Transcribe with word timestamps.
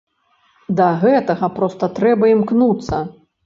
Да 0.79 0.87
гэтага 1.03 1.51
проста 1.59 1.93
трэба 2.01 2.33
імкнуцца! 2.35 3.07